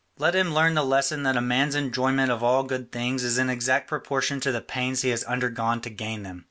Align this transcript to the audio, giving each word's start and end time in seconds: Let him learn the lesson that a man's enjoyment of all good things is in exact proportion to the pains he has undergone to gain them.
Let 0.17 0.33
him 0.35 0.51
learn 0.51 0.73
the 0.73 0.83
lesson 0.83 1.21
that 1.21 1.37
a 1.37 1.41
man's 1.41 1.75
enjoyment 1.75 2.31
of 2.31 2.41
all 2.41 2.63
good 2.63 2.91
things 2.91 3.23
is 3.23 3.37
in 3.37 3.51
exact 3.51 3.87
proportion 3.87 4.39
to 4.39 4.51
the 4.51 4.59
pains 4.59 5.03
he 5.03 5.09
has 5.09 5.23
undergone 5.25 5.79
to 5.81 5.91
gain 5.91 6.23
them. 6.23 6.39